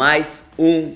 [0.00, 0.94] mais um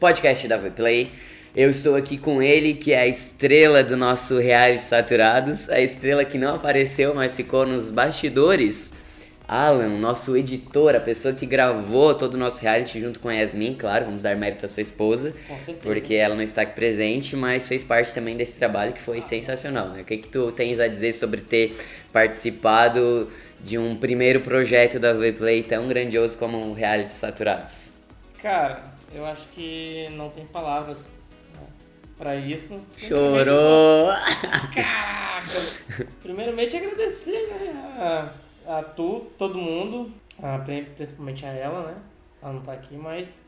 [0.00, 1.10] podcast da Vplay.
[1.54, 6.24] Eu estou aqui com ele, que é a estrela do nosso reality Saturados, a estrela
[6.24, 8.94] que não apareceu, mas ficou nos bastidores.
[9.46, 13.74] Alan, nosso editor, a pessoa que gravou todo o nosso reality junto com a Yasmin,
[13.74, 15.80] claro, vamos dar mérito à sua esposa, Com certeza.
[15.82, 19.90] porque ela não está aqui presente, mas fez parte também desse trabalho que foi sensacional.
[19.90, 20.00] Né?
[20.00, 21.76] O que, que tu tens a dizer sobre ter
[22.10, 23.28] participado
[23.62, 27.95] de um primeiro projeto da Vplay tão grandioso como o reality Saturados?
[28.46, 28.80] Cara,
[29.12, 31.12] eu acho que não tem palavras
[31.52, 31.66] né,
[32.16, 32.80] pra isso.
[32.96, 34.06] Chorou!
[34.72, 36.06] Caraca!
[36.22, 38.30] Primeiramente agradecer né,
[38.68, 41.96] a, a tu, todo mundo, a- pri- principalmente a ela, né?
[42.40, 43.42] Ela não tá aqui, mas.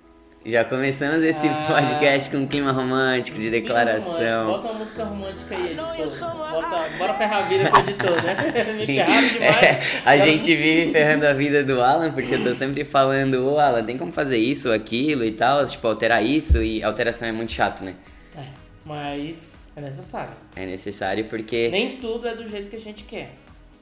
[0.47, 1.67] Já começamos esse Ah.
[1.69, 4.47] podcast com um clima romântico de declaração.
[4.47, 4.63] romântico.
[4.63, 6.37] Bota uma música romântica aí, editor.
[6.37, 8.37] Bota, bora ferrar a vida com o editor, né?
[9.41, 13.59] É, a gente vive ferrando a vida do Alan, porque eu tô sempre falando, ô
[13.59, 17.53] Alan, tem como fazer isso, aquilo e tal, tipo, alterar isso, e alteração é muito
[17.53, 17.95] chato, né?
[18.37, 18.45] É,
[18.87, 20.35] mas é necessário.
[20.57, 21.69] É necessário porque.
[21.69, 23.33] Nem tudo é do jeito que a gente quer.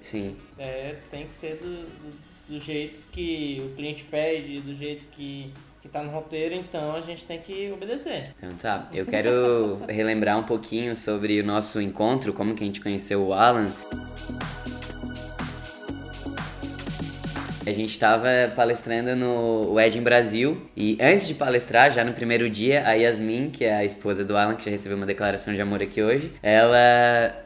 [0.01, 0.35] Sim.
[0.59, 2.13] É, tem que ser do, do,
[2.49, 5.53] do jeito que o cliente pede, do jeito que,
[5.87, 8.35] que tá no roteiro, então a gente tem que obedecer.
[8.37, 12.81] Então tá, eu quero relembrar um pouquinho sobre o nosso encontro, como que a gente
[12.81, 13.67] conheceu o Alan.
[17.67, 22.83] A gente tava palestrando no Wedding Brasil e antes de palestrar, já no primeiro dia,
[22.87, 25.83] a Yasmin, que é a esposa do Alan, que já recebeu uma declaração de amor
[25.83, 26.79] aqui hoje, ela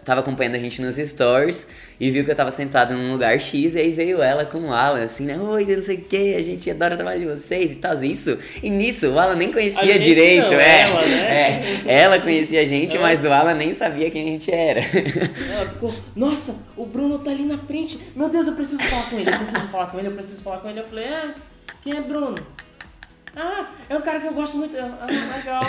[0.05, 1.67] tava acompanhando a gente nos stories
[1.99, 4.73] e viu que eu tava sentado num lugar X e aí veio ela com o
[4.73, 5.39] Alan, assim, né?
[5.39, 8.39] Oi, não sei o que, a gente adora o trabalho de vocês e tal, isso.
[8.63, 10.81] E nisso, o Alan nem conhecia direito, não, é.
[10.83, 11.31] ela, né?
[11.87, 13.01] É, ela conhecia a gente, É.
[13.01, 14.81] mas o Alan nem sabia quem a gente era.
[14.81, 19.19] Ela ficou, nossa, o Bruno tá ali na frente, meu Deus, eu preciso falar com
[19.19, 20.81] ele, eu preciso falar com ele, eu preciso falar com ele.
[20.81, 21.35] Eu falei, é,
[21.83, 22.37] quem é Bruno?
[23.35, 24.77] Ah, é um cara que eu gosto muito.
[24.77, 25.63] Ah, legal.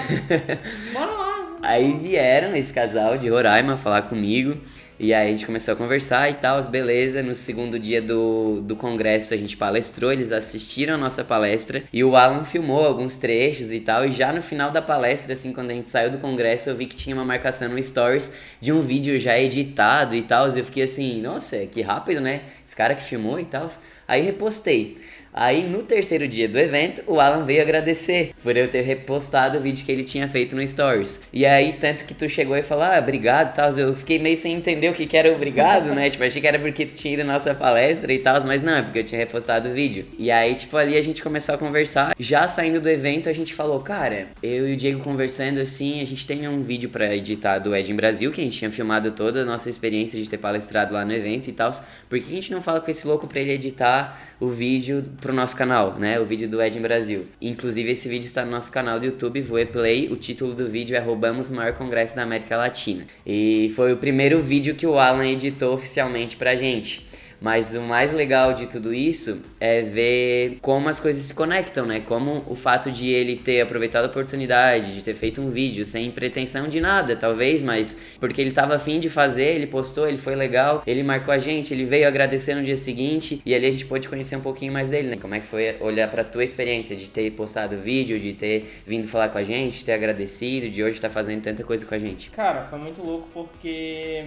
[0.94, 1.58] Bora lá.
[1.62, 4.58] Aí vieram esse casal de Roraima falar comigo.
[5.04, 7.24] E aí a gente começou a conversar e tal, beleza.
[7.24, 12.04] No segundo dia do, do congresso a gente palestrou, eles assistiram a nossa palestra e
[12.04, 14.06] o Alan filmou alguns trechos e tal.
[14.06, 16.86] E já no final da palestra, assim, quando a gente saiu do congresso, eu vi
[16.86, 20.48] que tinha uma marcação no Stories de um vídeo já editado e tal.
[20.50, 22.42] E eu fiquei assim, nossa, que rápido, né?
[22.64, 23.70] Esse cara que filmou e tal.
[24.12, 24.98] Aí repostei.
[25.34, 29.62] Aí no terceiro dia do evento, o Alan veio agradecer por eu ter repostado o
[29.62, 31.22] vídeo que ele tinha feito no Stories.
[31.32, 33.72] E aí, tanto que tu chegou e falou, ah, obrigado e tal.
[33.72, 36.10] Eu fiquei meio sem entender o que, que era obrigado, né?
[36.10, 38.74] Tipo, achei que era porque tu tinha ido na nossa palestra e tal, mas não,
[38.74, 40.06] é porque eu tinha repostado o vídeo.
[40.18, 42.14] E aí, tipo, ali a gente começou a conversar.
[42.20, 46.06] Já saindo do evento, a gente falou, cara, eu e o Diego conversando assim, a
[46.06, 49.12] gente tem um vídeo pra editar do Ed em Brasil, que a gente tinha filmado
[49.12, 51.72] toda a nossa experiência de ter palestrado lá no evento e tal.
[52.10, 55.32] Por que a gente não fala com esse louco pra ele editar o vídeo pro
[55.32, 56.20] nosso canal, né?
[56.20, 57.28] O vídeo do Ed em Brasil.
[57.40, 60.10] Inclusive, esse vídeo está no nosso canal do YouTube, Voe Play.
[60.12, 63.06] O título do vídeo é Roubamos o maior congresso da América Latina.
[63.26, 67.06] E foi o primeiro vídeo que o Alan editou oficialmente pra gente.
[67.42, 72.00] Mas o mais legal de tudo isso é ver como as coisas se conectam, né?
[72.00, 76.12] Como o fato de ele ter aproveitado a oportunidade, de ter feito um vídeo sem
[76.12, 80.36] pretensão de nada, talvez, mas porque ele tava afim de fazer, ele postou, ele foi
[80.36, 83.86] legal, ele marcou a gente, ele veio agradecer no dia seguinte e ali a gente
[83.86, 85.18] pôde conhecer um pouquinho mais dele, né?
[85.20, 89.08] Como é que foi olhar pra tua experiência de ter postado vídeo, de ter vindo
[89.08, 92.00] falar com a gente, de ter agradecido, de hoje estar fazendo tanta coisa com a
[92.00, 92.30] gente.
[92.30, 94.26] Cara, foi muito louco porque,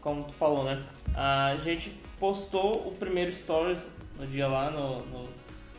[0.00, 0.82] como tu falou, né?
[1.14, 3.84] A gente postou o primeiro stories
[4.18, 5.28] no dia lá, no, no-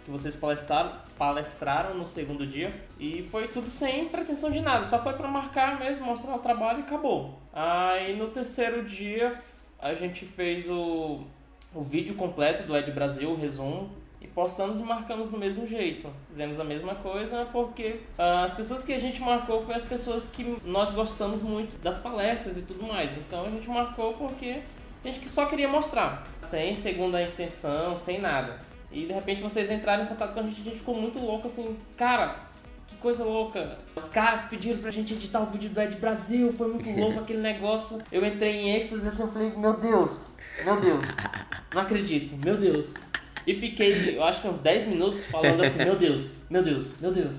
[0.05, 2.73] que vocês palestraram, palestraram no segundo dia.
[2.99, 6.79] E foi tudo sem pretensão de nada, só foi pra marcar mesmo, mostrar o trabalho
[6.79, 7.39] e acabou.
[7.53, 9.41] Aí no terceiro dia
[9.81, 11.21] a gente fez o,
[11.73, 13.91] o vídeo completo do Ed Brasil, o resumo.
[14.21, 16.11] E postamos e marcamos do mesmo jeito.
[16.29, 20.27] Fizemos a mesma coisa porque ah, as pessoas que a gente marcou foi as pessoas
[20.27, 23.09] que nós gostamos muito das palestras e tudo mais.
[23.17, 24.61] Então a gente marcou porque
[25.03, 26.27] a gente só queria mostrar.
[26.41, 28.59] Sem segunda intenção, sem nada.
[28.91, 31.19] E de repente vocês entraram em contato com a gente e a gente ficou muito
[31.19, 32.35] louco assim, cara,
[32.87, 33.77] que coisa louca.
[33.95, 37.39] Os caras pediram pra gente editar o vídeo do Ed Brasil, foi muito louco aquele
[37.39, 38.01] negócio.
[38.11, 40.25] Eu entrei em êxtase assim, eu falei, meu Deus,
[40.65, 41.05] meu Deus,
[41.73, 42.93] não acredito, meu Deus.
[43.49, 47.11] E fiquei, eu acho que uns 10 minutos falando assim, meu Deus, meu Deus, meu
[47.11, 47.35] Deus.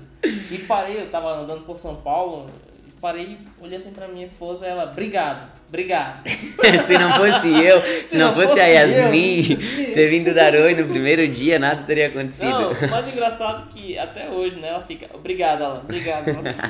[0.51, 2.49] E parei, eu tava andando por São Paulo,
[2.85, 6.21] e parei, olhei assim pra minha esposa ela, obrigado, obrigado.
[6.27, 9.55] se não fosse eu, se, não, fosse, a Yasmin
[9.93, 12.49] ter vindo dar oi no primeiro dia, nada teria acontecido.
[12.49, 16.25] Não, o mais engraçado é que até hoje, né, ela fica, obrigado, ela, obrigado.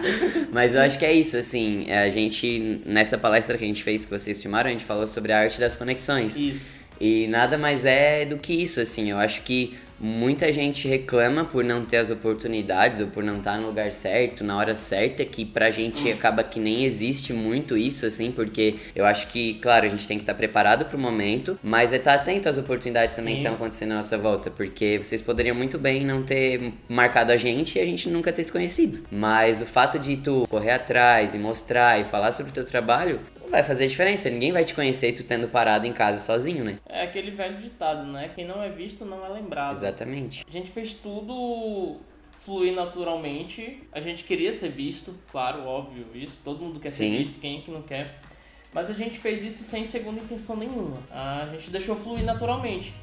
[0.53, 4.05] Mas eu acho que é isso, assim, a gente, nessa palestra que a gente fez,
[4.05, 6.39] que vocês filmaram, a gente falou sobre a arte das conexões.
[6.39, 6.80] Isso.
[7.03, 11.63] E nada mais é do que isso, assim, eu acho que muita gente reclama por
[11.63, 15.43] não ter as oportunidades ou por não estar no lugar certo, na hora certa, que
[15.43, 19.89] pra gente acaba que nem existe muito isso, assim, porque eu acho que, claro, a
[19.89, 23.41] gente tem que estar preparado pro momento, mas é estar atento às oportunidades também Sim.
[23.41, 27.37] que estão acontecendo à nossa volta, porque vocês poderiam muito bem não ter marcado a
[27.37, 28.99] gente e a gente nunca ter se conhecido.
[29.11, 33.19] Mas o fato de tu correr atrás e mostrar e falar sobre o teu trabalho
[33.51, 34.29] vai fazer diferença.
[34.29, 36.79] Ninguém vai te conhecer tu tendo parado em casa sozinho, né?
[36.87, 38.31] É aquele velho ditado, né?
[38.33, 39.73] Quem não é visto não é lembrado.
[39.73, 40.45] Exatamente.
[40.47, 41.97] A gente fez tudo
[42.39, 43.83] fluir naturalmente.
[43.91, 46.39] A gente queria ser visto, claro, óbvio isso.
[46.43, 47.11] Todo mundo quer Sim.
[47.11, 48.19] ser visto, quem é que não quer?
[48.73, 50.97] Mas a gente fez isso sem segunda intenção nenhuma.
[51.11, 52.93] A gente deixou fluir naturalmente.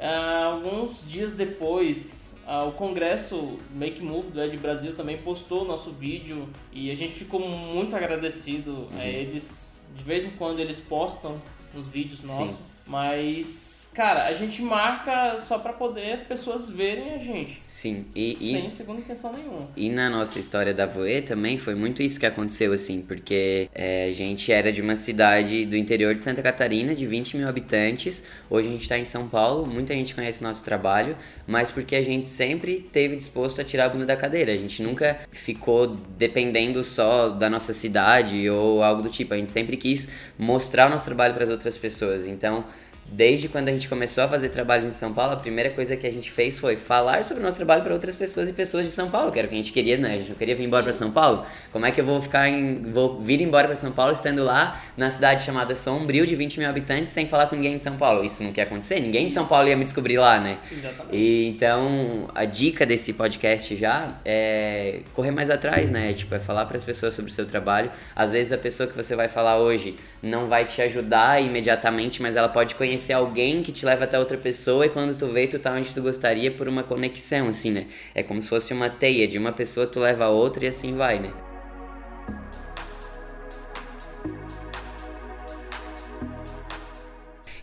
[0.00, 5.64] Ah, alguns dias depois, ah, o congresso Make Move do Ed Brasil também postou o
[5.64, 9.71] nosso vídeo e a gente ficou muito agradecido a eles.
[9.96, 11.40] De vez em quando eles postam
[11.74, 17.18] nos vídeos nossos, mas cara, a gente marca só pra poder as pessoas verem a
[17.18, 18.06] gente, Sim.
[18.14, 19.68] E, e, sem segunda intenção nenhuma.
[19.76, 24.06] E na nossa história da Voe também foi muito isso que aconteceu, assim, porque é,
[24.08, 28.24] a gente era de uma cidade do interior de Santa Catarina, de 20 mil habitantes.
[28.48, 31.16] Hoje a gente está em São Paulo, muita gente conhece o nosso trabalho,
[31.46, 34.52] mas porque a gente sempre teve disposto a tirar a bunda da cadeira.
[34.52, 39.34] A gente nunca ficou dependendo só da nossa cidade ou algo do tipo.
[39.34, 40.08] A gente sempre quis
[40.38, 42.26] mostrar o nosso trabalho para as outras pessoas.
[42.26, 42.64] Então.
[43.12, 46.06] Desde quando a gente começou a fazer trabalho em São Paulo, a primeira coisa que
[46.06, 48.90] a gente fez foi falar sobre o nosso trabalho para outras pessoas e pessoas de
[48.90, 50.14] São Paulo, que era o que a gente queria, né?
[50.14, 51.44] A gente não queria vir embora para São Paulo.
[51.70, 52.90] Como é que eu vou ficar em.
[52.90, 56.70] vou vir embora para São Paulo estando lá na cidade chamada Sombrio, de 20 mil
[56.70, 58.24] habitantes, sem falar com ninguém de São Paulo?
[58.24, 58.98] Isso não quer acontecer?
[58.98, 60.56] Ninguém de São Paulo ia me descobrir lá, né?
[60.72, 61.14] Exatamente.
[61.14, 66.14] E então a dica desse podcast já é correr mais atrás, né?
[66.14, 67.90] Tipo, é falar para as pessoas sobre o seu trabalho.
[68.16, 72.36] Às vezes a pessoa que você vai falar hoje não vai te ajudar imediatamente, mas
[72.36, 75.58] ela pode conhecer alguém que te leva até outra pessoa e quando tu vê, tu
[75.58, 77.86] tá onde tu gostaria por uma conexão, assim, né?
[78.14, 80.94] É como se fosse uma teia, de uma pessoa tu leva a outra e assim
[80.94, 81.32] vai, né?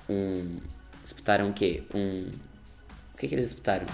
[0.09, 0.57] um...
[1.03, 1.83] Disputaram o quê?
[1.93, 2.25] Um...
[3.13, 3.85] O que, que eles disputaram?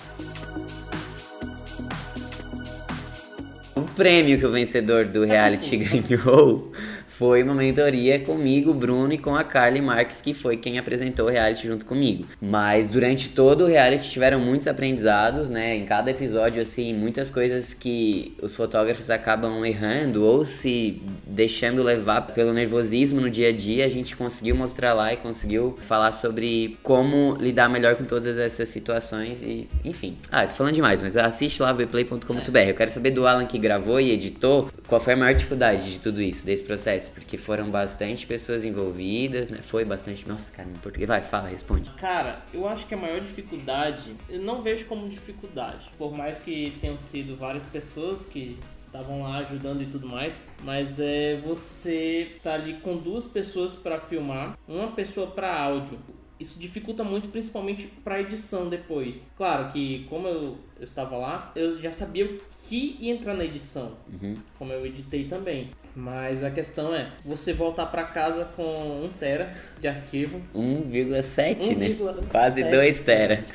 [3.95, 6.71] Prêmio que o vencedor do reality ganhou
[7.17, 11.29] foi uma mentoria comigo, Bruno, e com a Carly Marques, que foi quem apresentou o
[11.29, 12.25] reality junto comigo.
[12.41, 15.75] Mas durante todo o reality tiveram muitos aprendizados, né?
[15.77, 22.21] Em cada episódio, assim, muitas coisas que os fotógrafos acabam errando ou se deixando levar
[22.21, 26.77] pelo nervosismo no dia a dia, a gente conseguiu mostrar lá e conseguiu falar sobre
[26.83, 30.17] como lidar melhor com todas essas situações e, enfim.
[30.31, 32.57] Ah, eu tô falando demais, mas assiste lá vplay.com.br.
[32.67, 36.00] Eu quero saber do Alan que gravou e editou, qual foi a maior dificuldade de
[36.00, 39.59] tudo isso, desse processo, porque foram bastante pessoas envolvidas, né?
[39.61, 40.27] Foi bastante.
[40.27, 41.07] Nossa, cara, em português.
[41.07, 41.89] Vai, fala, responde.
[41.91, 45.89] Cara, eu acho que a maior dificuldade, eu não vejo como dificuldade.
[45.97, 51.00] Por mais que tenham sido várias pessoas que estavam lá ajudando e tudo mais, mas
[51.00, 56.00] é você tá ali com duas pessoas para filmar, uma pessoa para áudio.
[56.39, 59.15] Isso dificulta muito, principalmente para edição depois.
[59.38, 62.38] Claro que como eu, eu estava lá, eu já sabia o
[62.68, 64.36] que ia entrar na edição, Uhum.
[64.58, 65.70] como eu editei também.
[65.96, 69.50] Mas a questão é você voltar para casa com 1 tera
[69.80, 71.89] de arquivo 1,7, né?
[71.89, 72.27] 1,7.
[72.30, 73.46] Quase 2 tera.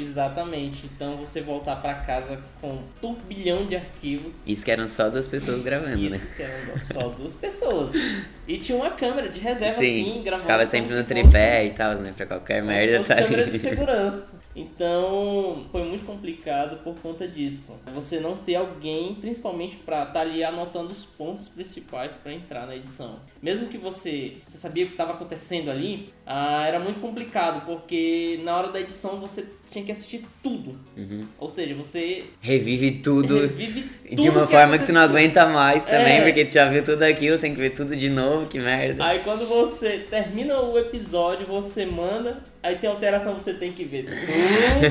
[0.00, 0.86] Exatamente.
[0.94, 4.42] Então você voltar pra casa com um turbilhão de arquivos.
[4.46, 6.20] Isso que eram só duas pessoas gravando, Isso né?
[6.36, 7.92] que eram só duas pessoas.
[8.48, 10.42] E tinha uma câmera de reserva Sim, assim, gravando.
[10.46, 12.14] ficava sempre se no fosse- tripé e tal, né?
[12.16, 13.58] Pra qualquer merda tá câmera de ali.
[13.58, 14.40] segurança.
[14.54, 17.78] Então, foi muito complicado por conta disso.
[17.94, 22.74] Você não ter alguém, principalmente pra estar ali anotando os pontos principais pra entrar na
[22.74, 23.20] edição.
[23.40, 28.40] Mesmo que você, você sabia o que estava acontecendo ali, ah, era muito complicado, porque
[28.42, 30.76] na hora da edição você tinha que assistir tudo.
[30.96, 31.24] Uhum.
[31.38, 35.20] Ou seja, você Revive tudo revive de tudo uma forma que tu não aconteceu.
[35.28, 36.22] aguenta mais também, É.
[36.24, 39.04] porque tu já viu tudo aquilo, tem que ver tudo de novo, que merda.
[39.04, 44.06] Aí quando você termina o episódio, você manda, aí tem alteração, você tem que ver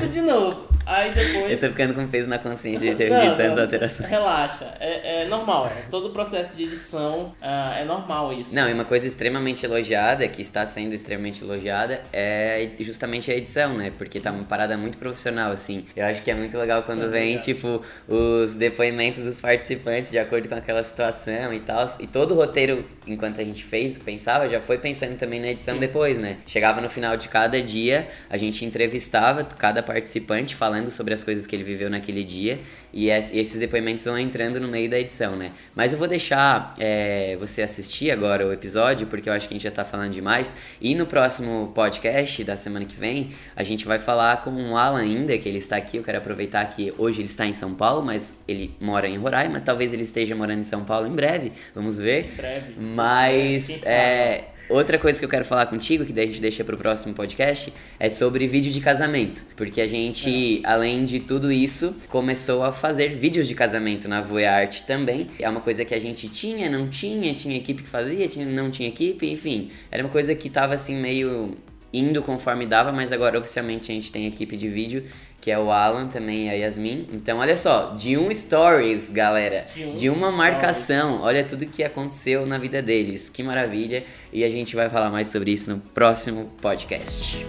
[0.00, 0.68] tudo de novo.
[0.86, 1.60] Aí Eu depois.
[1.60, 4.08] tô ficando com peso na consciência de ter Não, de tantas alterações.
[4.08, 5.66] Relaxa, é, é normal.
[5.66, 5.82] É.
[5.90, 8.54] Todo o processo de edição ah, é normal isso.
[8.54, 13.74] Não, e uma coisa extremamente elogiada, que está sendo extremamente elogiada, é justamente a edição,
[13.74, 13.92] né?
[13.96, 15.84] Porque tá uma parada parada muito profissional, assim.
[15.96, 17.44] Eu acho que é muito legal quando É vem, verdade.
[17.46, 21.86] tipo, os depoimentos dos participantes de acordo com aquela situação e tal.
[21.98, 25.78] E todo o roteiro, enquanto a gente fez, pensava, já foi pensando também na edição
[25.78, 26.38] depois, né?
[26.46, 31.46] Chegava no final de cada dia, a gente entrevistava cada participante falando sobre as coisas
[31.46, 32.58] que ele viveu naquele dia.
[32.92, 35.52] E es- esses depoimentos vão entrando no meio da edição, né?
[35.76, 39.56] Mas eu vou deixar é, você assistir agora o episódio, porque eu acho que a
[39.56, 40.56] gente já tá falando demais.
[40.80, 45.00] E no próximo podcast da semana que vem, a gente vai falar com o Alan
[45.00, 45.96] ainda, que ele está aqui.
[45.96, 49.60] Eu quero aproveitar que hoje ele está em São Paulo, mas ele mora em Roraima.
[49.60, 52.26] Talvez ele esteja morando em São Paulo em breve, vamos ver.
[52.32, 52.74] Em breve.
[52.94, 56.76] Mas é, outra coisa que eu quero falar contigo, que daí a gente deixa pro
[56.76, 59.44] próximo podcast, é sobre vídeo de casamento.
[59.56, 64.82] Porque a gente, além de tudo isso, começou a fazer vídeos de casamento na Voeart
[64.82, 65.28] também.
[65.38, 68.70] É uma coisa que a gente tinha, não tinha, tinha equipe que fazia, tinha, não
[68.70, 69.70] tinha equipe, enfim.
[69.90, 71.56] Era uma coisa que tava assim meio
[71.92, 75.04] indo conforme dava, mas agora oficialmente a gente tem equipe de vídeo,
[75.40, 77.08] que é o Alan também e a Yasmin.
[77.12, 80.36] Então, olha só, de um stories, galera, De um de uma stories.
[80.36, 84.04] marcação, olha tudo que aconteceu na vida deles, que maravilha.
[84.32, 87.46] E a gente vai falar mais sobre isso no próximo podcast.